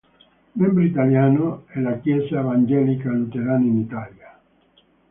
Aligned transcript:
Membro 0.55 0.83
italiano 0.83 1.65
è 1.67 1.79
la 1.79 1.95
Chiesa 1.99 2.39
evangelica 2.39 3.11
luterana 3.11 3.65
in 3.65 3.77
Italia. 3.81 4.35